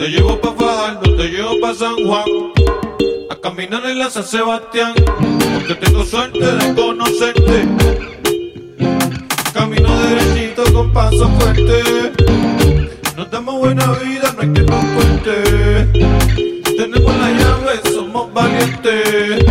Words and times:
Te 0.00 0.08
llevo 0.08 0.40
pa' 0.40 0.54
Fajardo, 0.54 1.14
te 1.14 1.28
llevo 1.28 1.60
pa' 1.60 1.74
San 1.74 1.94
Juan. 2.06 2.24
A 3.28 3.36
caminar 3.36 3.84
en 3.84 3.98
la 3.98 4.08
San 4.08 4.24
Sebastián. 4.24 4.94
Porque 5.54 5.74
tengo 5.74 6.02
suerte 6.06 6.40
de 6.40 6.74
conocerte. 6.74 7.68
Camino 9.52 10.00
derechito 10.00 10.64
con 10.72 10.90
paso 10.90 11.28
fuerte. 11.38 12.12
Nos 13.14 13.30
damos 13.30 13.58
buena 13.58 13.92
vida, 14.02 14.32
no 14.34 14.40
hay 14.40 14.52
que 14.54 14.62
nos 14.62 14.84
cuente. 14.86 15.34
Tenemos 16.78 17.16
la 17.18 17.30
llave, 17.32 17.92
somos 17.92 18.32
valientes. 18.32 19.44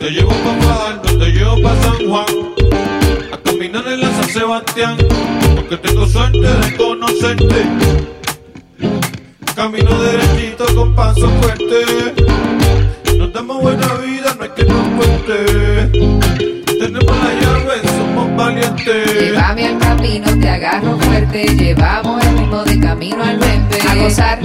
Te 0.00 0.10
llevo 0.10 0.30
pa' 0.30 0.66
Fajardo, 0.66 1.16
te 1.16 1.26
llevo 1.30 1.62
pa' 1.62 1.76
San 1.76 2.08
Juan. 2.08 2.71
Caminar 3.72 3.92
en 3.94 4.00
la 4.00 4.10
San 4.10 4.28
Sebastián. 4.28 4.96
Porque 5.56 5.76
tengo 5.78 6.06
suerte 6.06 6.38
de 6.40 6.76
conocerte. 6.76 7.64
Camino 9.56 10.02
derechito 10.02 10.66
con 10.74 10.94
paso 10.94 11.26
fuerte. 11.40 12.12
Nos 13.16 13.32
damos 13.32 13.62
buena 13.62 13.86
vida, 13.94 14.34
no 14.36 14.44
hay 14.44 14.50
que 14.50 14.64
nos 14.64 14.86
cuente. 14.88 15.88
Tenemos 16.78 17.16
la 17.16 17.32
llave, 17.40 17.88
somos 17.96 18.36
valientes. 18.36 19.20
Llévame 19.20 19.66
al 19.66 19.78
camino, 19.78 20.38
te 20.38 20.48
agarro 20.50 20.98
fuerte. 20.98 21.56
Llevamos 21.56 22.22
el 22.26 22.38
ritmo 22.38 22.64
de 22.64 22.78
camino 22.78 23.24
al 23.24 23.38
bebé. 23.38 23.88
A 23.88 23.94
gozar, 23.94 24.38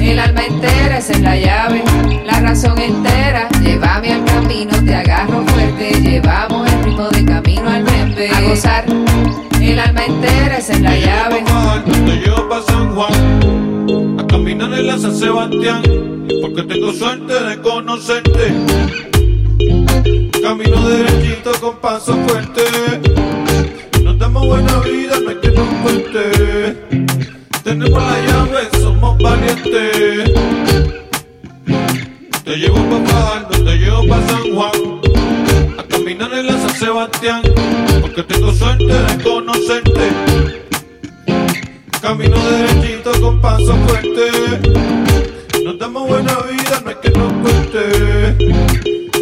el 0.00 0.18
alma 0.18 0.44
entera, 0.44 0.98
esa 0.98 1.12
es 1.12 1.20
la 1.20 1.36
llave. 1.36 1.84
La 2.26 2.40
razón 2.40 2.76
entera. 2.80 3.48
Llévame 3.62 4.14
al 4.14 4.24
camino, 4.24 4.72
te 4.84 4.94
agarro 4.96 5.44
fuerte. 5.46 6.00
Llevamos 6.00 6.57
gozar, 8.48 8.84
el 9.60 9.78
alma 9.78 10.04
entera, 10.06 10.56
es 10.56 10.68
la 10.80 10.90
Te 10.90 11.00
llevo 11.00 11.06
llave. 11.06 11.44
te 12.06 12.16
llevo 12.16 12.48
pa' 12.48 12.62
San 12.62 12.94
Juan. 12.94 14.18
A 14.18 14.26
caminar 14.26 14.72
en 14.72 14.86
la 14.86 14.98
San 14.98 15.14
Sebastián. 15.14 15.82
Porque 16.40 16.62
tengo 16.62 16.92
suerte 16.92 17.34
de 17.44 17.60
conocerte. 17.60 18.52
Camino 20.42 20.88
derechito 20.88 21.52
con 21.60 21.76
paso 21.76 22.14
fuerte. 22.26 22.62
Nos 24.02 24.18
damos 24.18 24.46
buena 24.46 24.78
vida, 24.78 25.18
no 25.22 25.30
hay 25.30 25.36
que 25.36 25.50
nos 25.50 25.68
cuente. 25.82 26.76
Tenemos 27.64 28.02
la 28.02 28.18
llave, 28.26 28.80
somos 28.80 29.18
valientes. 29.18 30.30
Te 32.44 32.56
llevo 32.56 32.76
pa' 32.76 33.10
Fajardo, 33.10 33.64
te 33.64 33.76
llevo 33.76 34.06
pa' 34.08 34.26
San 34.26 34.54
Juan. 34.54 35.07
A 35.78 35.82
caminar 35.84 36.34
en 36.34 36.46
la 36.48 36.54
San 36.54 36.74
Sebastián. 36.74 37.42
Porque 38.00 38.24
tengo 38.24 38.52
suerte 38.52 38.84
de 38.84 39.22
conocerte. 39.22 40.08
Camino 42.02 42.36
derechito 42.36 43.12
con 43.20 43.40
paso 43.40 43.76
fuerte. 43.86 44.30
Nos 45.64 45.78
damos 45.78 46.08
buena 46.08 46.32
vida, 46.50 46.80
no 46.82 46.90
hay 46.90 46.96
que 47.00 47.10
nos 47.10 47.32
cuente. 47.34 48.34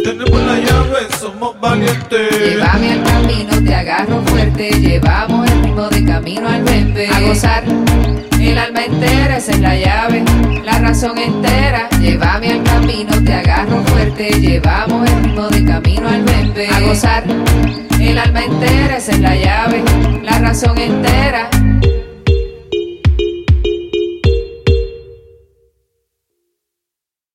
Tenemos 0.03 0.41
la 0.41 0.57
llave, 0.57 0.99
somos 1.19 1.59
valientes. 1.59 2.39
Llévame 2.39 2.93
al 2.93 3.03
camino, 3.03 3.63
te 3.63 3.75
agarro 3.75 4.21
fuerte. 4.25 4.69
Llevamos 4.79 5.51
el 5.51 5.63
ritmo 5.63 5.87
de 5.89 6.05
camino 6.05 6.49
al 6.49 6.63
bebé. 6.63 7.07
A 7.09 7.21
gozar, 7.21 7.63
el 8.39 8.57
alma 8.57 8.83
entera, 8.83 9.37
esa 9.37 9.51
es 9.51 9.59
la 9.59 9.75
llave. 9.75 10.23
La 10.65 10.79
razón 10.79 11.19
entera. 11.19 11.87
Llévame 11.99 12.53
al 12.53 12.63
camino, 12.63 13.11
te 13.23 13.33
agarro 13.33 13.83
fuerte. 13.85 14.39
Llevamos 14.39 15.07
el 15.07 15.23
ritmo 15.23 15.47
de. 15.49 15.66
A 16.65 16.79
gozar, 16.79 17.23
el 17.99 18.17
alma 18.17 18.41
entera, 18.43 18.97
es 18.97 19.19
la 19.19 19.35
llave. 19.35 19.83
La 20.23 20.39
razón 20.39 20.75
entera. 20.79 21.49